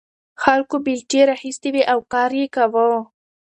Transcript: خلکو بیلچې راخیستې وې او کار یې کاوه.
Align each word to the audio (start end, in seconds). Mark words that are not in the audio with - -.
خلکو 0.43 0.75
بیلچې 0.85 1.21
راخیستې 1.31 1.69
وې 1.73 1.83
او 1.93 1.99
کار 2.13 2.31
یې 2.41 2.47
کاوه. 2.55 2.89